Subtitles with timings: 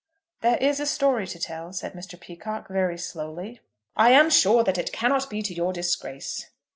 [0.41, 2.19] "There is a story to tell," said Mr.
[2.19, 3.59] Peacocke, very slowly.
[3.95, 6.47] "I am sure that it cannot be to your disgrace."